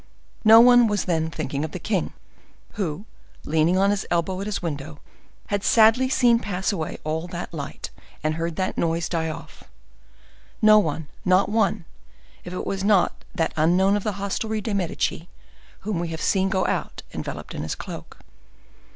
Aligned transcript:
No 0.43 0.59
one 0.61 0.87
was 0.87 1.05
then 1.05 1.29
thinking 1.29 1.63
of 1.63 1.73
the 1.73 1.79
king, 1.79 2.11
who, 2.73 3.05
leaning 3.45 3.77
on 3.77 3.91
his 3.91 4.03
elbow 4.09 4.41
at 4.41 4.47
his 4.47 4.59
window, 4.59 4.99
had 5.49 5.63
sadly 5.63 6.09
seen 6.09 6.39
pass 6.39 6.71
away 6.71 6.97
all 7.03 7.27
that 7.27 7.53
light, 7.53 7.91
and 8.23 8.33
heard 8.33 8.55
that 8.55 8.79
noise 8.79 9.07
die 9.07 9.29
off—no, 9.29 11.05
not 11.23 11.49
one, 11.49 11.85
if 12.43 12.51
it 12.51 12.65
was 12.65 12.83
not 12.83 13.13
that 13.35 13.53
unknown 13.55 13.95
of 13.95 14.03
the 14.03 14.13
hostelry 14.13 14.59
des 14.59 14.73
Medici, 14.73 15.29
whom 15.81 15.99
we 15.99 16.07
have 16.07 16.19
seen 16.19 16.49
go 16.49 16.65
out, 16.65 17.03
enveloped 17.13 17.53
in 17.53 17.61
his 17.61 17.75
cloak. 17.75 18.17